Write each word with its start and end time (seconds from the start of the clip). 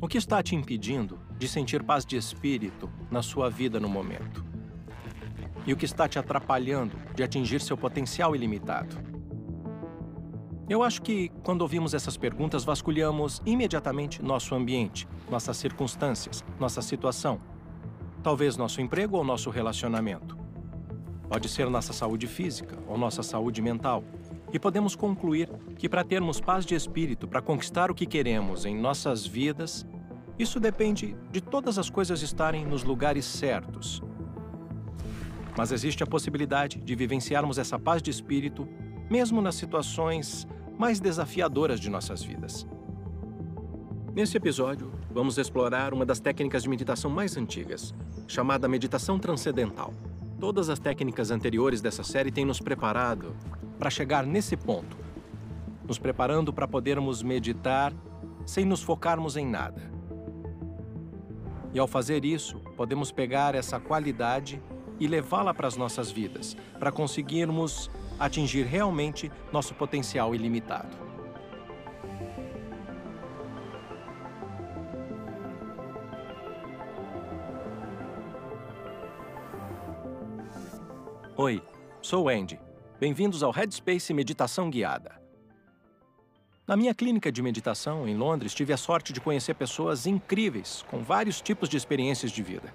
O 0.00 0.06
que 0.06 0.16
está 0.16 0.40
te 0.44 0.54
impedindo 0.54 1.18
de 1.36 1.48
sentir 1.48 1.82
paz 1.82 2.06
de 2.06 2.16
espírito 2.16 2.88
na 3.10 3.20
sua 3.20 3.50
vida 3.50 3.80
no 3.80 3.88
momento? 3.88 4.44
E 5.66 5.72
o 5.72 5.76
que 5.76 5.84
está 5.84 6.08
te 6.08 6.20
atrapalhando 6.20 6.96
de 7.16 7.24
atingir 7.24 7.60
seu 7.60 7.76
potencial 7.76 8.36
ilimitado? 8.36 8.96
Eu 10.68 10.84
acho 10.84 11.02
que, 11.02 11.30
quando 11.42 11.62
ouvimos 11.62 11.94
essas 11.94 12.16
perguntas, 12.16 12.62
vasculhamos 12.62 13.42
imediatamente 13.44 14.22
nosso 14.22 14.54
ambiente, 14.54 15.08
nossas 15.28 15.56
circunstâncias, 15.56 16.44
nossa 16.60 16.80
situação. 16.80 17.40
Talvez 18.22 18.56
nosso 18.56 18.80
emprego 18.80 19.16
ou 19.16 19.24
nosso 19.24 19.50
relacionamento. 19.50 20.38
Pode 21.28 21.48
ser 21.48 21.68
nossa 21.68 21.92
saúde 21.92 22.28
física 22.28 22.78
ou 22.86 22.96
nossa 22.96 23.24
saúde 23.24 23.60
mental. 23.60 24.04
E 24.52 24.58
podemos 24.58 24.96
concluir 24.96 25.50
que, 25.76 25.88
para 25.88 26.04
termos 26.04 26.40
paz 26.40 26.64
de 26.64 26.74
espírito, 26.74 27.28
para 27.28 27.42
conquistar 27.42 27.90
o 27.90 27.94
que 27.94 28.06
queremos 28.06 28.64
em 28.64 28.78
nossas 28.78 29.26
vidas, 29.26 29.86
isso 30.38 30.58
depende 30.58 31.16
de 31.30 31.40
todas 31.40 31.78
as 31.78 31.90
coisas 31.90 32.22
estarem 32.22 32.64
nos 32.64 32.82
lugares 32.82 33.24
certos. 33.24 34.02
Mas 35.56 35.72
existe 35.72 36.02
a 36.02 36.06
possibilidade 36.06 36.78
de 36.78 36.94
vivenciarmos 36.94 37.58
essa 37.58 37.78
paz 37.78 38.00
de 38.00 38.10
espírito 38.10 38.68
mesmo 39.10 39.42
nas 39.42 39.56
situações 39.56 40.46
mais 40.78 41.00
desafiadoras 41.00 41.80
de 41.80 41.90
nossas 41.90 42.22
vidas. 42.22 42.66
Nesse 44.14 44.36
episódio, 44.36 44.92
vamos 45.10 45.36
explorar 45.38 45.92
uma 45.92 46.06
das 46.06 46.20
técnicas 46.20 46.62
de 46.62 46.68
meditação 46.68 47.10
mais 47.10 47.36
antigas, 47.36 47.94
chamada 48.26 48.68
meditação 48.68 49.18
transcendental. 49.18 49.92
Todas 50.38 50.68
as 50.68 50.78
técnicas 50.78 51.30
anteriores 51.30 51.80
dessa 51.80 52.04
série 52.04 52.30
têm 52.30 52.44
nos 52.44 52.60
preparado 52.60 53.34
para 53.78 53.90
chegar 53.90 54.26
nesse 54.26 54.56
ponto, 54.56 54.96
nos 55.86 55.98
preparando 55.98 56.52
para 56.52 56.66
podermos 56.66 57.22
meditar 57.22 57.92
sem 58.44 58.64
nos 58.64 58.82
focarmos 58.82 59.36
em 59.36 59.46
nada. 59.46 59.90
E 61.72 61.78
ao 61.78 61.86
fazer 61.86 62.24
isso, 62.24 62.58
podemos 62.76 63.12
pegar 63.12 63.54
essa 63.54 63.78
qualidade 63.78 64.60
e 64.98 65.06
levá-la 65.06 65.54
para 65.54 65.68
as 65.68 65.76
nossas 65.76 66.10
vidas, 66.10 66.56
para 66.78 66.90
conseguirmos 66.90 67.90
atingir 68.18 68.64
realmente 68.64 69.30
nosso 69.52 69.74
potencial 69.74 70.34
ilimitado. 70.34 71.08
Oi, 81.36 81.62
sou 82.02 82.28
Andy. 82.28 82.67
Bem-vindos 83.00 83.44
ao 83.44 83.52
Headspace 83.52 84.12
Meditação 84.12 84.68
Guiada. 84.68 85.22
Na 86.66 86.76
minha 86.76 86.92
clínica 86.92 87.30
de 87.30 87.40
meditação 87.40 88.08
em 88.08 88.16
Londres, 88.16 88.52
tive 88.52 88.72
a 88.72 88.76
sorte 88.76 89.12
de 89.12 89.20
conhecer 89.20 89.54
pessoas 89.54 90.04
incríveis, 90.04 90.84
com 90.90 91.00
vários 91.04 91.40
tipos 91.40 91.68
de 91.68 91.76
experiências 91.76 92.32
de 92.32 92.42
vida. 92.42 92.74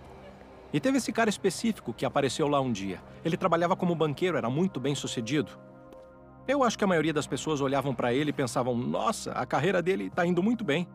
E 0.72 0.80
teve 0.80 0.98
esse 0.98 1.12
cara 1.12 1.30
específico 1.30 1.92
que 1.92 2.06
apareceu 2.06 2.48
lá 2.48 2.62
um 2.62 2.72
dia. 2.72 3.04
Ele 3.26 3.36
trabalhava 3.36 3.76
como 3.76 3.94
banqueiro, 3.94 4.38
era 4.38 4.50
muito 4.50 4.80
bem 4.80 4.96
sucedido. 4.96 5.52
Eu 6.48 6.64
acho 6.64 6.78
que 6.78 6.86
a 6.86 6.88
maioria 6.88 7.12
das 7.12 7.28
pessoas 7.28 7.60
olhavam 7.60 7.94
para 7.94 8.14
ele 8.14 8.30
e 8.30 8.34
pensavam: 8.34 8.78
nossa, 8.78 9.34
a 9.34 9.46
carreira 9.46 9.82
dele 9.82 10.06
está 10.06 10.26
indo 10.26 10.42
muito 10.42 10.64
bem. 10.64 10.88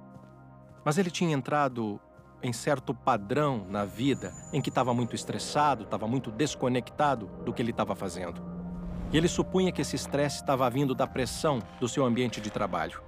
Mas 0.83 0.97
ele 0.97 1.11
tinha 1.11 1.35
entrado 1.35 2.01
em 2.43 2.55
certo 2.55 2.95
padrão 2.95 3.67
na 3.69 3.85
vida 3.85 4.33
em 4.55 4.63
que 4.63 4.71
estava 4.71 4.95
muito 4.95 5.15
estressado, 5.15 5.85
estava 5.85 6.09
muito 6.09 6.31
desconectado 6.31 7.27
do 7.45 7.53
que 7.53 7.61
ele 7.61 7.73
estava 7.73 7.95
fazendo. 7.95 8.58
E 9.13 9.17
ele 9.17 9.29
supunha 9.29 9.73
que 9.73 9.81
esse 9.81 9.97
estresse 9.97 10.37
estava 10.37 10.69
vindo 10.69 10.95
da 10.95 11.07
pressão 11.07 11.61
do 11.81 11.89
seu 11.89 12.05
ambiente 12.05 12.41
de 12.41 12.51
trabalho. 12.51 13.03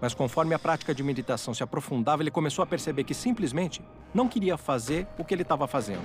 Mas 0.00 0.12
conforme 0.12 0.54
a 0.54 0.58
prática 0.58 0.94
de 0.94 1.02
meditação 1.02 1.54
se 1.54 1.62
aprofundava, 1.62 2.22
ele 2.22 2.30
começou 2.30 2.62
a 2.62 2.66
perceber 2.66 3.04
que 3.04 3.14
simplesmente 3.14 3.82
não 4.12 4.28
queria 4.28 4.56
fazer 4.56 5.06
o 5.18 5.24
que 5.24 5.32
ele 5.32 5.42
estava 5.42 5.66
fazendo. 5.66 6.04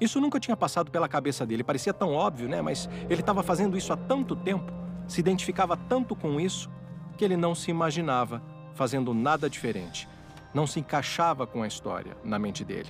Isso 0.00 0.20
nunca 0.20 0.40
tinha 0.40 0.56
passado 0.56 0.90
pela 0.90 1.08
cabeça 1.08 1.44
dele, 1.44 1.62
parecia 1.62 1.92
tão 1.92 2.12
óbvio, 2.12 2.48
né? 2.48 2.62
Mas 2.62 2.88
ele 3.08 3.20
estava 3.20 3.42
fazendo 3.42 3.76
isso 3.76 3.92
há 3.92 3.96
tanto 3.96 4.34
tempo, 4.34 4.72
se 5.06 5.20
identificava 5.20 5.76
tanto 5.76 6.16
com 6.16 6.40
isso, 6.40 6.70
que 7.16 7.24
ele 7.24 7.36
não 7.36 7.54
se 7.54 7.70
imaginava 7.70 8.42
fazendo 8.74 9.14
nada 9.14 9.48
diferente. 9.48 10.08
Não 10.52 10.66
se 10.66 10.80
encaixava 10.80 11.46
com 11.46 11.62
a 11.62 11.66
história 11.66 12.16
na 12.24 12.38
mente 12.38 12.64
dele. 12.64 12.88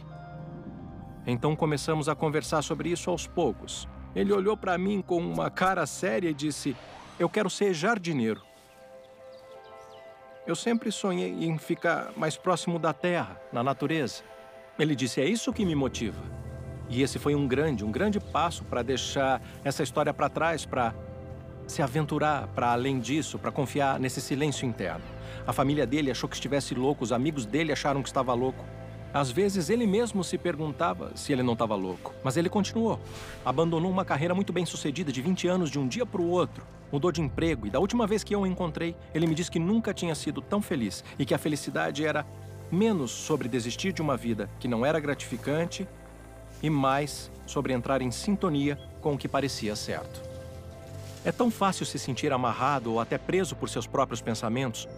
Então 1.26 1.56
começamos 1.56 2.08
a 2.08 2.14
conversar 2.14 2.62
sobre 2.62 2.90
isso 2.90 3.08
aos 3.10 3.26
poucos. 3.26 3.88
Ele 4.14 4.32
olhou 4.32 4.56
para 4.56 4.78
mim 4.78 5.02
com 5.02 5.18
uma 5.18 5.50
cara 5.50 5.84
séria 5.86 6.30
e 6.30 6.34
disse: 6.34 6.76
Eu 7.18 7.28
quero 7.28 7.50
ser 7.50 7.74
jardineiro. 7.74 8.42
Eu 10.46 10.54
sempre 10.54 10.92
sonhei 10.92 11.44
em 11.44 11.56
ficar 11.58 12.12
mais 12.16 12.36
próximo 12.36 12.78
da 12.78 12.92
terra, 12.92 13.40
na 13.52 13.62
natureza. 13.62 14.22
Ele 14.78 14.94
disse: 14.94 15.20
É 15.20 15.24
isso 15.24 15.52
que 15.52 15.64
me 15.64 15.74
motiva. 15.74 16.22
E 16.88 17.02
esse 17.02 17.18
foi 17.18 17.34
um 17.34 17.48
grande, 17.48 17.84
um 17.84 17.90
grande 17.90 18.20
passo 18.20 18.62
para 18.64 18.82
deixar 18.82 19.40
essa 19.64 19.82
história 19.82 20.12
para 20.12 20.28
trás, 20.28 20.66
para 20.66 20.94
se 21.66 21.80
aventurar 21.80 22.46
para 22.48 22.72
além 22.72 23.00
disso, 23.00 23.38
para 23.38 23.50
confiar 23.50 23.98
nesse 23.98 24.20
silêncio 24.20 24.66
interno. 24.66 25.04
A 25.46 25.52
família 25.52 25.86
dele 25.86 26.10
achou 26.10 26.28
que 26.28 26.36
estivesse 26.36 26.74
louco, 26.74 27.02
os 27.02 27.12
amigos 27.12 27.46
dele 27.46 27.72
acharam 27.72 28.02
que 28.02 28.08
estava 28.08 28.34
louco. 28.34 28.64
Às 29.14 29.30
vezes 29.30 29.70
ele 29.70 29.86
mesmo 29.86 30.22
se 30.22 30.36
perguntava 30.36 31.12
se 31.14 31.32
ele 31.32 31.42
não 31.42 31.54
estava 31.54 31.74
louco, 31.74 32.12
mas 32.22 32.36
ele 32.36 32.50
continuou. 32.50 33.00
Abandonou 33.44 33.90
uma 33.90 34.04
carreira 34.04 34.34
muito 34.34 34.52
bem 34.52 34.66
sucedida 34.66 35.10
de 35.10 35.22
20 35.22 35.48
anos 35.48 35.70
de 35.70 35.78
um 35.78 35.88
dia 35.88 36.04
para 36.04 36.20
o 36.20 36.28
outro 36.28 36.62
mudou 36.94 37.10
de 37.10 37.20
emprego 37.20 37.66
e 37.66 37.70
da 37.70 37.80
última 37.80 38.06
vez 38.06 38.22
que 38.22 38.32
eu 38.32 38.42
o 38.42 38.46
encontrei, 38.46 38.94
ele 39.12 39.26
me 39.26 39.34
disse 39.34 39.50
que 39.50 39.58
nunca 39.58 39.92
tinha 39.92 40.14
sido 40.14 40.40
tão 40.40 40.62
feliz 40.62 41.02
e 41.18 41.26
que 41.26 41.34
a 41.34 41.38
felicidade 41.38 42.06
era 42.06 42.24
menos 42.70 43.10
sobre 43.10 43.48
desistir 43.48 43.92
de 43.92 44.00
uma 44.00 44.16
vida 44.16 44.48
que 44.60 44.68
não 44.68 44.86
era 44.86 45.00
gratificante 45.00 45.88
e 46.62 46.70
mais 46.70 47.32
sobre 47.46 47.72
entrar 47.72 48.00
em 48.00 48.12
sintonia 48.12 48.78
com 49.00 49.14
o 49.14 49.18
que 49.18 49.26
parecia 49.26 49.74
certo. 49.74 50.22
É 51.24 51.32
tão 51.32 51.50
fácil 51.50 51.84
se 51.84 51.98
sentir 51.98 52.32
amarrado 52.32 52.92
ou 52.92 53.00
até 53.00 53.18
preso 53.18 53.56
por 53.56 53.68
seus 53.68 53.88
próprios 53.88 54.20
pensamentos, 54.20 54.88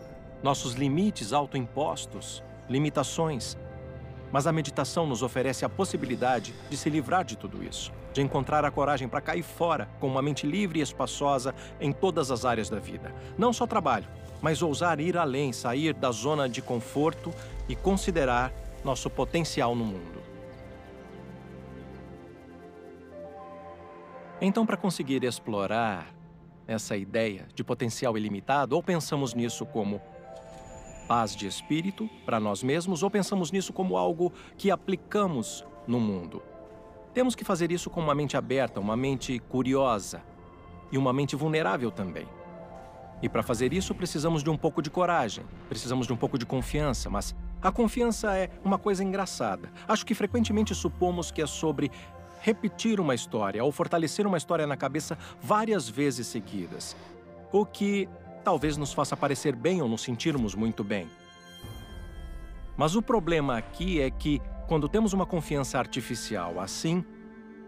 nossos 0.42 0.74
limites 0.74 1.32
autoimpostos, 1.32 2.42
limitações, 2.68 3.56
mas 4.32 4.46
a 4.46 4.52
meditação 4.52 5.06
nos 5.06 5.22
oferece 5.22 5.64
a 5.64 5.68
possibilidade 5.68 6.54
de 6.68 6.76
se 6.76 6.90
livrar 6.90 7.24
de 7.24 7.36
tudo 7.36 7.62
isso, 7.62 7.92
de 8.12 8.22
encontrar 8.22 8.64
a 8.64 8.70
coragem 8.70 9.08
para 9.08 9.20
cair 9.20 9.42
fora 9.42 9.88
com 10.00 10.06
uma 10.06 10.22
mente 10.22 10.46
livre 10.46 10.80
e 10.80 10.82
espaçosa 10.82 11.54
em 11.80 11.92
todas 11.92 12.30
as 12.30 12.44
áreas 12.44 12.68
da 12.68 12.78
vida. 12.78 13.14
Não 13.38 13.52
só 13.52 13.66
trabalho, 13.66 14.06
mas 14.40 14.62
ousar 14.62 15.00
ir 15.00 15.16
além, 15.16 15.52
sair 15.52 15.94
da 15.94 16.10
zona 16.10 16.48
de 16.48 16.60
conforto 16.60 17.32
e 17.68 17.74
considerar 17.74 18.52
nosso 18.84 19.08
potencial 19.10 19.74
no 19.74 19.84
mundo. 19.84 20.22
Então, 24.40 24.66
para 24.66 24.76
conseguir 24.76 25.24
explorar 25.24 26.14
essa 26.66 26.96
ideia 26.96 27.46
de 27.54 27.64
potencial 27.64 28.18
ilimitado, 28.18 28.74
ou 28.74 28.82
pensamos 28.82 29.34
nisso 29.34 29.64
como 29.64 30.00
paz 31.06 31.34
de 31.34 31.46
espírito 31.46 32.08
para 32.24 32.40
nós 32.40 32.62
mesmos 32.62 33.02
ou 33.02 33.10
pensamos 33.10 33.50
nisso 33.50 33.72
como 33.72 33.96
algo 33.96 34.32
que 34.56 34.70
aplicamos 34.70 35.64
no 35.86 36.00
mundo. 36.00 36.42
Temos 37.14 37.34
que 37.34 37.44
fazer 37.44 37.70
isso 37.72 37.88
com 37.88 38.00
uma 38.00 38.14
mente 38.14 38.36
aberta, 38.36 38.80
uma 38.80 38.96
mente 38.96 39.38
curiosa 39.38 40.22
e 40.90 40.98
uma 40.98 41.12
mente 41.12 41.34
vulnerável 41.34 41.90
também. 41.90 42.28
E 43.22 43.28
para 43.28 43.42
fazer 43.42 43.72
isso 43.72 43.94
precisamos 43.94 44.42
de 44.42 44.50
um 44.50 44.56
pouco 44.56 44.82
de 44.82 44.90
coragem, 44.90 45.44
precisamos 45.68 46.06
de 46.06 46.12
um 46.12 46.16
pouco 46.16 46.38
de 46.38 46.44
confiança, 46.44 47.08
mas 47.08 47.34
a 47.62 47.72
confiança 47.72 48.36
é 48.36 48.50
uma 48.62 48.78
coisa 48.78 49.02
engraçada. 49.02 49.70
Acho 49.88 50.04
que 50.04 50.14
frequentemente 50.14 50.74
supomos 50.74 51.30
que 51.30 51.40
é 51.40 51.46
sobre 51.46 51.90
repetir 52.42 53.00
uma 53.00 53.14
história 53.14 53.64
ou 53.64 53.72
fortalecer 53.72 54.26
uma 54.26 54.36
história 54.36 54.66
na 54.66 54.76
cabeça 54.76 55.16
várias 55.40 55.88
vezes 55.88 56.26
seguidas. 56.26 56.94
O 57.50 57.64
que 57.64 58.08
talvez 58.46 58.76
nos 58.76 58.92
faça 58.92 59.16
parecer 59.16 59.56
bem 59.56 59.82
ou 59.82 59.88
nos 59.88 60.02
sentirmos 60.02 60.54
muito 60.54 60.84
bem. 60.84 61.10
Mas 62.76 62.94
o 62.94 63.02
problema 63.02 63.56
aqui 63.56 64.00
é 64.00 64.08
que, 64.08 64.40
quando 64.68 64.88
temos 64.88 65.12
uma 65.12 65.26
confiança 65.26 65.80
artificial 65.80 66.60
assim, 66.60 67.04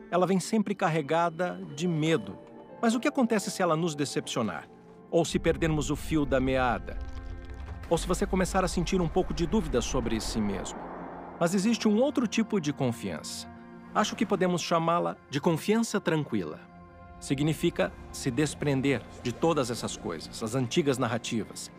ela 0.09 0.25
vem 0.25 0.39
sempre 0.39 0.77
carregada 0.77 1.61
de 1.75 1.89
medo. 1.89 2.39
Mas 2.81 2.95
o 2.95 3.01
que 3.01 3.09
acontece 3.09 3.51
se 3.51 3.61
ela 3.61 3.75
nos 3.75 3.97
decepcionar? 3.97 4.69
Ou 5.11 5.25
se 5.25 5.37
perdermos 5.41 5.91
o 5.91 5.97
fio 5.97 6.25
da 6.25 6.39
meada? 6.39 6.97
Ou 7.91 7.99
se 7.99 8.07
você 8.07 8.25
começar 8.25 8.63
a 8.63 8.69
sentir 8.69 9.01
um 9.01 9.09
pouco 9.09 9.35
de 9.35 9.49
dúvida 9.49 9.81
sobre 9.81 10.21
si 10.21 10.41
mesmo? 10.41 10.79
Mas 11.41 11.55
existe 11.55 11.89
um 11.89 12.01
outro 12.01 12.29
tipo 12.29 12.61
de 12.61 12.73
confiança. 12.73 13.49
Acho 13.93 14.15
que 14.15 14.25
podemos 14.25 14.63
chamá-la 14.63 15.17
de 15.29 15.41
confiança 15.41 16.01
tranquila 16.01 16.68
significa 17.21 17.93
se 18.13 18.31
desprender 18.31 19.03
de 19.23 19.33
todas 19.33 19.71
essas 19.71 19.97
coisas, 19.97 20.43
as 20.43 20.55
antigas 20.55 20.99
narrativas. 20.99 21.71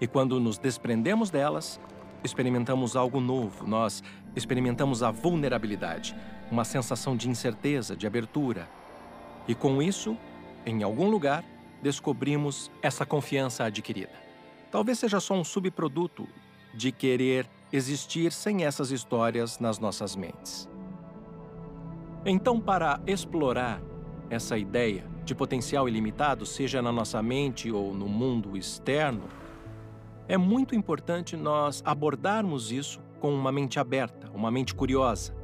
E 0.00 0.06
quando 0.06 0.38
nos 0.40 0.58
desprendemos 0.58 1.30
delas, 1.30 1.80
experimentamos 2.22 2.96
algo 2.96 3.20
novo, 3.20 3.66
nós 3.66 4.02
experimentamos 4.34 5.02
a 5.02 5.10
vulnerabilidade, 5.10 6.14
uma 6.50 6.64
sensação 6.64 7.16
de 7.16 7.28
incerteza, 7.28 7.96
de 7.96 8.06
abertura. 8.06 8.68
E 9.46 9.54
com 9.54 9.82
isso, 9.82 10.16
em 10.66 10.82
algum 10.82 11.08
lugar, 11.08 11.44
descobrimos 11.82 12.70
essa 12.82 13.04
confiança 13.04 13.64
adquirida. 13.64 14.12
Talvez 14.70 14.98
seja 14.98 15.20
só 15.20 15.34
um 15.34 15.44
subproduto 15.44 16.26
de 16.74 16.90
querer 16.90 17.46
existir 17.72 18.32
sem 18.32 18.64
essas 18.64 18.90
histórias 18.90 19.58
nas 19.58 19.78
nossas 19.78 20.16
mentes. 20.16 20.68
Então, 22.24 22.58
para 22.58 23.00
explorar 23.06 23.80
essa 24.30 24.58
ideia 24.58 25.04
de 25.24 25.34
potencial 25.34 25.88
ilimitado, 25.88 26.44
seja 26.44 26.82
na 26.82 26.92
nossa 26.92 27.22
mente 27.22 27.70
ou 27.70 27.94
no 27.94 28.08
mundo 28.08 28.56
externo, 28.56 29.24
é 30.26 30.36
muito 30.36 30.74
importante 30.74 31.36
nós 31.36 31.82
abordarmos 31.84 32.72
isso 32.72 33.00
com 33.20 33.32
uma 33.34 33.52
mente 33.52 33.78
aberta, 33.78 34.30
uma 34.34 34.50
mente 34.50 34.74
curiosa 34.74 35.34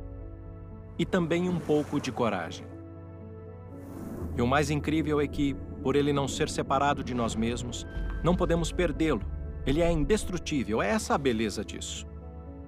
e 0.99 1.05
também 1.05 1.49
um 1.49 1.59
pouco 1.59 2.01
de 2.01 2.13
coragem. 2.13 2.67
E 4.37 4.43
o 4.43 4.47
mais 4.47 4.71
incrível 4.71 5.21
é 5.21 5.27
que, 5.27 5.55
por 5.83 5.97
ele 5.97 6.13
não 6.13 6.29
ser 6.29 6.49
separado 6.49 7.03
de 7.03 7.15
nós 7.15 7.35
mesmos, 7.35 7.87
não 8.23 8.37
podemos 8.37 8.71
perdê-lo. 8.71 9.23
Ele 9.67 9.83
é 9.83 9.91
indestrutível, 9.91 10.83
é 10.83 10.89
essa 10.91 11.15
a 11.15 11.19
beleza 11.19 11.65
disso. 11.65 12.07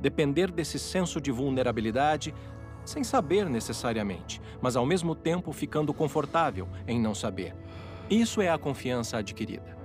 Depender 0.00 0.50
desse 0.50 0.79
senso 0.79 1.20
de 1.20 1.31
vulnerabilidade 1.31 2.35
sem 2.84 3.05
saber 3.05 3.49
necessariamente, 3.49 4.40
mas 4.61 4.76
ao 4.76 4.87
mesmo 4.87 5.14
tempo 5.14 5.52
ficando 5.52 5.93
confortável 5.94 6.69
em 6.87 7.00
não 7.00 7.14
saber. 7.14 7.55
Isso 8.11 8.40
é 8.40 8.50
a 8.50 8.58
confiança 8.58 9.19
adquirida. 9.19 9.76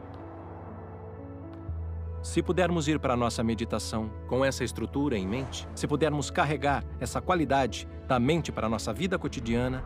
Se 2.22 2.42
pudermos 2.42 2.88
ir 2.88 3.00
para 3.00 3.14
a 3.14 3.18
nossa 3.18 3.42
meditação 3.44 4.12
com 4.28 4.44
essa 4.44 4.64
estrutura 4.64 5.18
em 5.18 5.26
mente, 5.26 5.68
se 5.74 5.88
pudermos 5.88 6.30
carregar 6.30 6.84
essa 7.00 7.22
qualidade 7.22 7.88
da 8.08 8.20
mente 8.20 8.52
para 8.52 8.68
a 8.68 8.70
nossa 8.70 8.92
vida 8.92 9.18
cotidiana, 9.18 9.84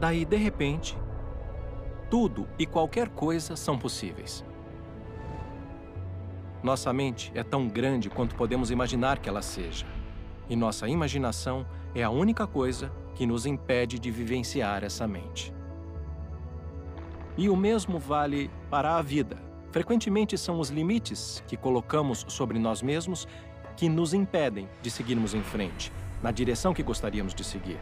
daí, 0.00 0.24
de 0.24 0.36
repente, 0.36 0.98
tudo 2.10 2.48
e 2.58 2.66
qualquer 2.66 3.08
coisa 3.08 3.54
são 3.54 3.78
possíveis. 3.78 4.44
Nossa 6.62 6.92
mente 6.92 7.30
é 7.34 7.44
tão 7.44 7.68
grande 7.68 8.08
quanto 8.08 8.34
podemos 8.34 8.70
imaginar 8.70 9.18
que 9.18 9.28
ela 9.28 9.42
seja. 9.42 9.86
E 10.48 10.56
nossa 10.56 10.88
imaginação 10.88 11.66
é 11.94 12.02
a 12.02 12.10
única 12.10 12.46
coisa 12.46 12.92
que 13.14 13.26
nos 13.26 13.46
impede 13.46 13.98
de 13.98 14.10
vivenciar 14.10 14.84
essa 14.84 15.06
mente. 15.06 15.52
E 17.36 17.48
o 17.48 17.56
mesmo 17.56 17.98
vale 17.98 18.50
para 18.70 18.96
a 18.96 19.02
vida. 19.02 19.36
Frequentemente 19.72 20.38
são 20.38 20.60
os 20.60 20.68
limites 20.68 21.42
que 21.48 21.56
colocamos 21.56 22.24
sobre 22.28 22.58
nós 22.58 22.82
mesmos 22.82 23.26
que 23.76 23.88
nos 23.88 24.14
impedem 24.14 24.68
de 24.80 24.90
seguirmos 24.90 25.34
em 25.34 25.42
frente, 25.42 25.90
na 26.22 26.30
direção 26.30 26.72
que 26.72 26.82
gostaríamos 26.82 27.34
de 27.34 27.42
seguir. 27.42 27.80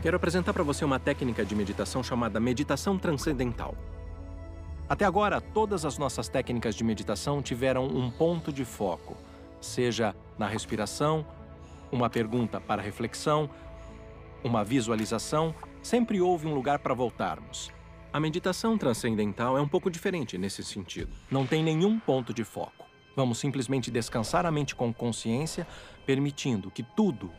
Quero 0.00 0.16
apresentar 0.16 0.52
para 0.52 0.62
você 0.62 0.84
uma 0.84 1.00
técnica 1.00 1.44
de 1.44 1.56
meditação 1.56 2.02
chamada 2.02 2.38
meditação 2.38 2.96
transcendental. 2.96 3.74
Até 4.88 5.04
agora, 5.04 5.40
todas 5.40 5.84
as 5.84 5.98
nossas 5.98 6.28
técnicas 6.28 6.76
de 6.76 6.84
meditação 6.84 7.42
tiveram 7.42 7.86
um 7.86 8.08
ponto 8.08 8.52
de 8.52 8.64
foco, 8.64 9.16
seja 9.60 10.14
na 10.38 10.46
respiração, 10.46 11.26
uma 11.90 12.08
pergunta 12.08 12.60
para 12.60 12.80
reflexão, 12.80 13.50
uma 14.44 14.62
visualização, 14.62 15.52
sempre 15.82 16.20
houve 16.20 16.46
um 16.46 16.54
lugar 16.54 16.78
para 16.78 16.94
voltarmos. 16.94 17.72
A 18.12 18.20
meditação 18.20 18.78
transcendental 18.78 19.58
é 19.58 19.60
um 19.60 19.66
pouco 19.66 19.90
diferente 19.90 20.38
nesse 20.38 20.62
sentido. 20.62 21.12
Não 21.28 21.44
tem 21.44 21.64
nenhum 21.64 21.98
ponto 21.98 22.32
de 22.32 22.44
foco. 22.44 22.86
Vamos 23.16 23.38
simplesmente 23.38 23.90
descansar 23.90 24.46
a 24.46 24.52
mente 24.52 24.76
com 24.76 24.94
consciência, 24.94 25.66
permitindo 26.06 26.70
que 26.70 26.84
tudo 26.84 27.32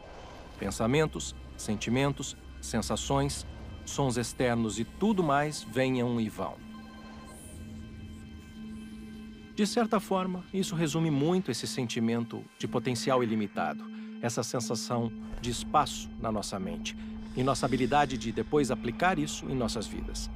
pensamentos, 0.59 1.33
sentimentos, 1.55 2.35
sensações, 2.59 3.47
sons 3.85 4.17
externos 4.17 4.79
e 4.79 4.83
tudo 4.83 5.23
mais 5.23 5.63
venham 5.63 6.19
e 6.19 6.27
vão. 6.27 6.66
De 9.57 9.65
certa 9.65 9.99
forma, 9.99 10.43
isso 10.53 10.75
resume 10.75 11.09
muito 11.09 11.49
esse 11.49 11.65
sentimento 11.65 12.45
de 12.59 12.67
potencial 12.67 13.23
ilimitado, 13.23 13.83
essa 14.21 14.43
sensação 14.43 15.11
de 15.41 15.49
espaço 15.49 16.07
na 16.21 16.31
nossa 16.31 16.59
mente 16.59 16.95
e 17.35 17.41
nossa 17.41 17.65
habilidade 17.65 18.19
de 18.19 18.31
depois 18.31 18.69
aplicar 18.69 19.17
isso 19.17 19.47
em 19.49 19.55
nossas 19.55 19.87
vidas. 19.87 20.29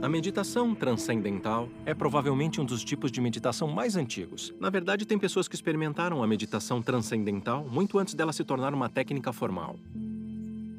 A 0.00 0.08
meditação 0.08 0.74
transcendental 0.74 1.68
é 1.84 1.92
provavelmente 1.92 2.62
um 2.62 2.64
dos 2.64 2.82
tipos 2.82 3.12
de 3.12 3.20
meditação 3.20 3.68
mais 3.68 3.94
antigos. 3.94 4.54
Na 4.58 4.70
verdade, 4.70 5.04
tem 5.04 5.18
pessoas 5.18 5.46
que 5.46 5.54
experimentaram 5.54 6.22
a 6.22 6.26
meditação 6.26 6.80
transcendental 6.80 7.68
muito 7.70 7.98
antes 7.98 8.14
dela 8.14 8.32
se 8.32 8.42
tornar 8.42 8.72
uma 8.72 8.88
técnica 8.88 9.34
formal. 9.34 9.76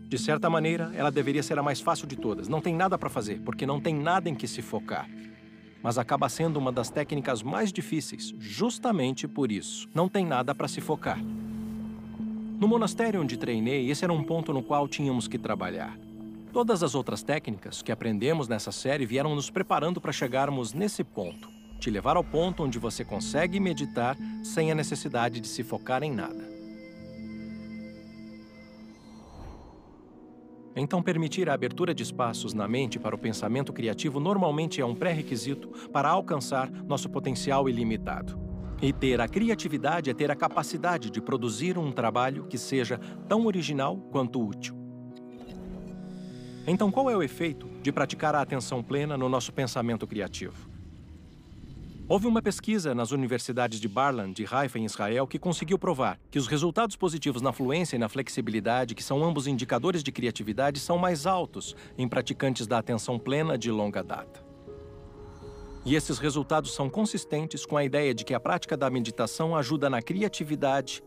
De 0.09 0.17
certa 0.17 0.49
maneira, 0.49 0.91
ela 0.95 1.11
deveria 1.11 1.43
ser 1.43 1.59
a 1.59 1.63
mais 1.63 1.79
fácil 1.79 2.07
de 2.07 2.15
todas. 2.15 2.47
Não 2.47 2.59
tem 2.59 2.73
nada 2.73 2.97
para 2.97 3.07
fazer, 3.07 3.39
porque 3.41 3.67
não 3.67 3.79
tem 3.79 3.93
nada 3.93 4.27
em 4.27 4.33
que 4.33 4.47
se 4.47 4.63
focar 4.63 5.07
mas 5.87 5.97
acaba 5.97 6.27
sendo 6.27 6.57
uma 6.57 6.69
das 6.69 6.89
técnicas 6.89 7.41
mais 7.41 7.71
difíceis, 7.71 8.35
justamente 8.37 9.25
por 9.25 9.49
isso. 9.49 9.87
Não 9.93 10.09
tem 10.09 10.25
nada 10.25 10.53
para 10.53 10.67
se 10.67 10.81
focar. 10.81 11.17
No 12.59 12.67
monastério 12.67 13.21
onde 13.21 13.37
treinei, 13.37 13.89
esse 13.89 14.03
era 14.03 14.11
um 14.11 14.21
ponto 14.21 14.51
no 14.51 14.61
qual 14.61 14.85
tínhamos 14.85 15.29
que 15.29 15.37
trabalhar. 15.37 15.97
Todas 16.51 16.83
as 16.83 16.93
outras 16.93 17.23
técnicas 17.23 17.81
que 17.81 17.89
aprendemos 17.89 18.49
nessa 18.49 18.69
série 18.69 19.05
vieram 19.05 19.33
nos 19.33 19.49
preparando 19.49 20.01
para 20.01 20.11
chegarmos 20.11 20.73
nesse 20.73 21.05
ponto 21.05 21.47
te 21.79 21.89
levar 21.89 22.17
ao 22.17 22.23
ponto 22.23 22.63
onde 22.63 22.79
você 22.79 23.05
consegue 23.05 23.57
meditar 23.57 24.17
sem 24.43 24.71
a 24.71 24.75
necessidade 24.75 25.39
de 25.39 25.47
se 25.47 25.63
focar 25.63 26.03
em 26.03 26.11
nada. 26.11 26.46
Então, 30.79 31.01
permitir 31.01 31.49
a 31.49 31.55
abertura 31.55 31.91
de 31.91 32.03
espaços 32.03 32.53
na 32.53 32.67
mente 32.67 32.99
para 32.99 33.15
o 33.15 33.17
pensamento 33.17 33.73
criativo 33.73 34.19
normalmente 34.19 34.79
é 34.79 34.85
um 34.85 34.93
pré-requisito 34.93 35.69
para 35.91 36.07
alcançar 36.07 36.69
nosso 36.69 37.09
potencial 37.09 37.67
ilimitado. 37.67 38.39
E 38.79 38.93
ter 38.93 39.19
a 39.19 39.27
criatividade 39.27 40.11
é 40.11 40.13
ter 40.13 40.29
a 40.29 40.35
capacidade 40.35 41.09
de 41.09 41.19
produzir 41.19 41.79
um 41.79 41.91
trabalho 41.91 42.45
que 42.45 42.59
seja 42.59 42.99
tão 43.27 43.47
original 43.47 43.97
quanto 44.11 44.39
útil. 44.39 44.75
Então, 46.67 46.91
qual 46.91 47.09
é 47.09 47.17
o 47.17 47.23
efeito 47.23 47.67
de 47.81 47.91
praticar 47.91 48.35
a 48.35 48.41
atenção 48.41 48.83
plena 48.83 49.17
no 49.17 49.27
nosso 49.27 49.51
pensamento 49.51 50.05
criativo? 50.05 50.76
Houve 52.09 52.25
uma 52.25 52.41
pesquisa 52.41 52.95
nas 52.95 53.11
universidades 53.11 53.81
de 53.81 53.87
Barlan 53.89 54.31
e 54.39 54.47
Haifa, 54.49 54.79
em 54.79 54.85
Israel, 54.85 55.27
que 55.27 55.37
conseguiu 55.37 55.77
provar 55.77 56.17
que 56.31 56.39
os 56.39 56.47
resultados 56.47 56.95
positivos 56.95 57.41
na 57.41 57.51
fluência 57.51 57.97
e 57.97 57.99
na 57.99 58.07
flexibilidade, 58.07 58.95
que 58.95 59.03
são 59.03 59.25
ambos 59.25 59.45
indicadores 59.45 60.01
de 60.01 60.09
criatividade, 60.09 60.79
são 60.79 60.97
mais 60.97 61.25
altos 61.25 61.75
em 61.97 62.07
praticantes 62.07 62.65
da 62.65 62.77
atenção 62.77 63.19
plena 63.19 63.57
de 63.57 63.69
longa 63.69 64.01
data. 64.01 64.41
E 65.83 65.95
esses 65.95 66.17
resultados 66.17 66.73
são 66.73 66.89
consistentes 66.89 67.65
com 67.65 67.75
a 67.75 67.83
ideia 67.83 68.13
de 68.13 68.23
que 68.23 68.33
a 68.33 68.39
prática 68.39 68.77
da 68.77 68.89
meditação 68.89 69.53
ajuda 69.53 69.89
na 69.89 70.01
criatividade 70.01 71.03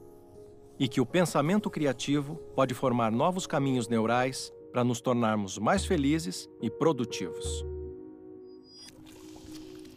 e 0.78 0.86
que 0.86 1.00
o 1.00 1.06
pensamento 1.06 1.70
criativo 1.70 2.36
pode 2.54 2.75
formar 2.75 3.10
novos 3.10 3.46
caminhos 3.46 3.88
neurais 3.88 4.52
para 4.70 4.84
nos 4.84 5.00
tornarmos 5.00 5.56
mais 5.56 5.86
felizes 5.86 6.46
e 6.60 6.68
produtivos. 6.68 7.69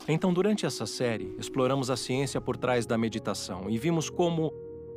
Então, 0.08 0.34
durante 0.34 0.66
essa 0.66 0.86
série, 0.86 1.34
exploramos 1.40 1.90
a 1.90 1.96
ciência 1.96 2.42
por 2.42 2.58
trás 2.58 2.86
da 2.86 2.98
meditação 2.98 3.70
e 3.70 3.78
vimos 3.78 4.10
como, 4.10 4.52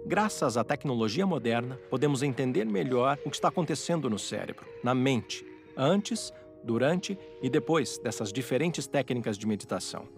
graças 0.05 0.57
à 0.57 0.65
tecnologia 0.65 1.25
moderna, 1.25 1.79
podemos 1.89 2.25
entender 2.25 2.65
melhor 2.65 3.17
o 3.25 3.31
que 3.31 3.37
está 3.37 3.49
acontecendo 3.49 4.11
no 4.11 4.19
cérebro, 4.19 4.67
na 4.83 4.95
mente, 4.95 5.47
antes, 5.77 6.33
durante 6.65 7.17
e 7.41 7.49
depois 7.49 7.99
dessas 7.99 8.33
diferentes 8.33 8.89
técnicas 8.89 9.39
de 9.39 9.47
meditação. 9.47 10.09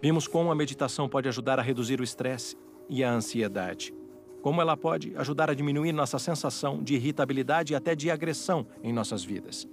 Vimos 0.00 0.26
como 0.26 0.50
a 0.50 0.54
meditação 0.54 1.10
pode 1.10 1.28
ajudar 1.28 1.58
a 1.58 1.62
reduzir 1.62 2.00
o 2.00 2.04
estresse 2.04 2.56
e 2.88 3.04
a 3.04 3.12
ansiedade, 3.12 3.92
como 4.40 4.62
ela 4.62 4.78
pode 4.78 5.14
ajudar 5.16 5.50
a 5.50 5.54
diminuir 5.54 5.92
nossa 5.92 6.18
sensação 6.18 6.82
de 6.82 6.94
irritabilidade 6.94 7.74
e 7.74 7.76
até 7.76 7.94
de 7.94 8.10
agressão 8.10 8.66
em 8.82 8.94
nossas 8.94 9.22
vidas 9.22 9.68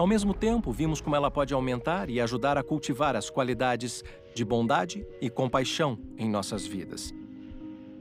ao 0.00 0.06
mesmo 0.06 0.32
tempo, 0.32 0.72
vimos 0.72 1.00
como 1.00 1.16
ela 1.16 1.30
pode 1.30 1.52
aumentar 1.52 2.08
e 2.08 2.20
ajudar 2.20 2.56
a 2.56 2.62
cultivar 2.62 3.14
as 3.14 3.28
qualidades 3.28 4.02
de 4.34 4.44
bondade 4.44 5.06
e 5.20 5.28
compaixão 5.28 5.98
em 6.16 6.28
nossas 6.28 6.66
vidas. 6.66 7.12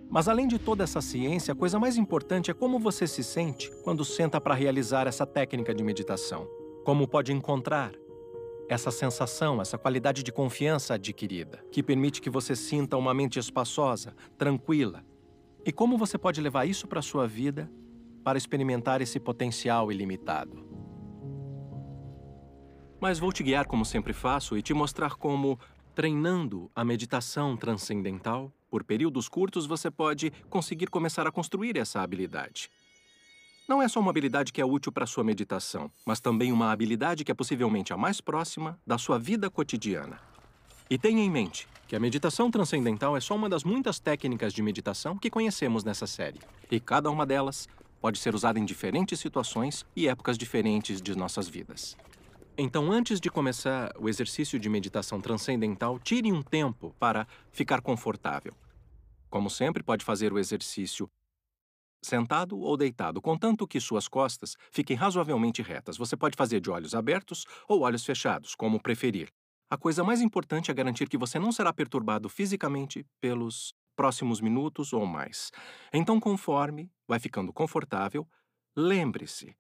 Mas 0.10 0.28
além 0.28 0.48
de 0.48 0.60
toda 0.60 0.84
essa 0.84 1.02
ciência, 1.02 1.54
a 1.54 1.56
coisa 1.56 1.80
mais 1.80 1.98
importante 1.98 2.52
é 2.52 2.54
como 2.54 2.80
você 2.80 3.08
se 3.08 3.24
sente 3.24 3.72
quando 3.84 4.04
senta 4.04 4.42
para 4.42 4.54
realizar 4.54 5.08
essa 5.08 5.26
técnica 5.26 5.74
de 5.74 5.84
meditação. 5.84 6.48
Como 6.84 7.08
pode 7.08 7.32
encontrar 7.32 7.94
essa 8.68 8.92
sensação, 8.92 9.62
essa 9.62 9.78
qualidade 9.78 10.24
de 10.24 10.32
confiança 10.32 10.94
adquirida, 10.94 11.64
que 11.72 11.84
permite 11.84 12.22
que 12.22 12.30
você 12.30 12.56
sinta 12.56 12.98
uma 12.98 13.14
mente 13.14 13.38
espaçosa, 13.38 14.14
tranquila. 14.38 15.04
E 15.66 15.72
como 15.72 15.98
você 15.98 16.18
pode 16.18 16.42
levar 16.42 16.66
isso 16.66 16.88
para 16.88 17.00
a 17.00 17.04
sua 17.04 17.28
vida 17.28 17.70
para 18.24 18.38
experimentar 18.38 19.02
esse 19.02 19.20
potencial 19.20 19.92
ilimitado. 19.92 20.71
Mas 23.02 23.18
vou 23.18 23.34
te 23.34 23.42
guiar 23.42 23.66
como 23.66 23.84
sempre 23.84 24.14
faço 24.14 24.56
e 24.56 24.62
te 24.62 24.76
mostrar 24.76 25.16
como, 25.16 25.60
treinando 25.96 26.70
a 26.76 26.86
meditação 26.86 27.58
transcendental, 27.58 28.52
por 28.70 28.84
períodos 28.84 29.28
curtos 29.28 29.66
você 29.66 29.90
pode 29.90 30.32
conseguir 30.52 30.86
começar 30.86 31.26
a 31.26 31.32
construir 31.32 31.78
essa 31.78 32.00
habilidade. 32.00 32.70
Não 33.68 33.82
é 33.82 33.88
só 33.88 34.00
uma 34.00 34.12
habilidade 34.12 34.54
que 34.54 34.62
é 34.62 34.66
útil 34.66 34.92
para 34.92 35.08
sua 35.08 35.24
meditação, 35.24 35.90
mas 36.06 36.20
também 36.20 36.52
uma 36.52 36.72
habilidade 36.72 37.24
que 37.24 37.32
é 37.32 37.34
possivelmente 37.34 37.92
a 37.92 37.98
mais 37.98 38.22
próxima 38.22 38.80
da 38.86 39.00
sua 39.00 39.18
vida 39.18 39.50
cotidiana. 39.50 40.20
E 40.88 40.96
tenha 40.96 41.24
em 41.24 41.30
mente 41.30 41.68
que 41.88 41.96
a 41.96 42.00
meditação 42.00 42.52
transcendental 42.52 43.18
é 43.18 43.20
só 43.20 43.36
uma 43.36 43.50
das 43.50 43.64
muitas 43.64 44.00
técnicas 44.00 44.54
de 44.54 44.62
meditação 44.62 45.18
que 45.18 45.30
conhecemos 45.32 45.84
nessa 45.84 46.06
série. 46.06 46.40
E 46.70 46.80
cada 46.80 47.10
uma 47.10 47.26
delas 47.26 47.68
pode 48.00 48.20
ser 48.20 48.36
usada 48.36 48.60
em 48.60 48.66
diferentes 48.66 49.20
situações 49.20 49.86
e 49.96 50.08
épocas 50.08 50.38
diferentes 50.38 51.02
de 51.02 51.16
nossas 51.16 51.48
vidas. 51.48 51.98
Então, 52.64 52.92
antes 52.92 53.20
de 53.20 53.28
começar 53.28 53.92
o 53.98 54.08
exercício 54.08 54.60
de 54.60 54.70
meditação 54.70 55.20
transcendental, 55.20 55.98
tire 55.98 56.32
um 56.32 56.44
tempo 56.44 56.96
para 57.00 57.28
ficar 57.52 57.82
confortável. 57.82 58.54
Como 59.32 59.50
sempre, 59.50 59.82
pode 59.82 60.06
fazer 60.06 60.32
o 60.32 60.38
exercício 60.38 61.10
sentado 62.04 62.60
ou 62.60 62.78
deitado, 62.78 63.20
contanto 63.20 63.68
que 63.68 63.80
suas 63.80 64.08
costas 64.08 64.56
fiquem 64.70 64.96
razoavelmente 64.96 65.64
retas. 65.64 65.98
Você 65.98 66.16
pode 66.16 66.38
fazer 66.38 66.62
de 66.62 66.70
olhos 66.70 66.94
abertos 66.94 67.48
ou 67.68 67.82
olhos 67.82 68.06
fechados, 68.06 68.54
como 68.54 68.80
preferir. 68.80 69.30
A 69.68 69.76
coisa 69.76 70.04
mais 70.04 70.22
importante 70.22 70.70
é 70.70 70.74
garantir 70.76 71.10
que 71.10 71.18
você 71.18 71.40
não 71.40 71.52
será 71.52 71.74
perturbado 71.74 72.30
fisicamente 72.30 73.04
pelos 73.20 73.74
próximos 73.96 74.40
minutos 74.40 74.94
ou 74.94 75.04
mais. 75.04 75.50
Então, 75.92 76.20
conforme 76.20 76.92
vai 77.08 77.18
ficando 77.18 77.52
confortável, 77.52 78.28
lembre-se, 78.76 79.56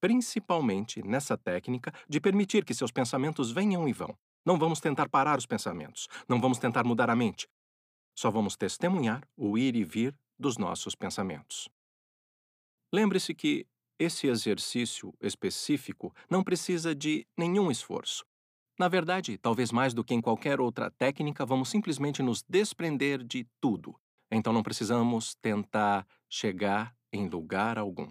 principalmente 0.00 1.02
nessa 1.02 1.36
técnica, 1.36 1.92
de 2.08 2.20
permitir 2.20 2.64
que 2.64 2.74
seus 2.74 2.90
pensamentos 2.90 3.50
venham 3.50 3.88
e 3.88 3.92
vão. 3.92 4.16
Não 4.44 4.58
vamos 4.58 4.80
tentar 4.80 5.08
parar 5.08 5.38
os 5.38 5.46
pensamentos, 5.46 6.08
não 6.28 6.40
vamos 6.40 6.58
tentar 6.58 6.84
mudar 6.84 7.10
a 7.10 7.16
mente. 7.16 7.48
Só 8.14 8.30
vamos 8.30 8.56
testemunhar 8.56 9.22
o 9.36 9.58
ir 9.58 9.76
e 9.76 9.84
vir 9.84 10.16
dos 10.38 10.56
nossos 10.56 10.94
pensamentos. 10.94 11.68
Lembre-se 12.92 13.34
que 13.34 13.66
esse 13.98 14.26
exercício 14.26 15.14
específico 15.20 16.14
não 16.28 16.42
precisa 16.42 16.94
de 16.94 17.26
nenhum 17.36 17.70
esforço. 17.70 18.24
Na 18.78 18.88
verdade, 18.88 19.36
talvez 19.36 19.70
mais 19.70 19.92
do 19.92 20.02
que 20.02 20.14
em 20.14 20.22
qualquer 20.22 20.58
outra 20.58 20.90
técnica, 20.90 21.44
vamos 21.44 21.68
simplesmente 21.68 22.22
nos 22.22 22.42
desprender 22.48 23.22
de 23.22 23.46
tudo. 23.60 23.94
Então 24.30 24.52
não 24.54 24.62
precisamos 24.62 25.34
tentar 25.34 26.06
chegar 26.30 26.96
em 27.12 27.28
lugar 27.28 27.78
algum. 27.78 28.10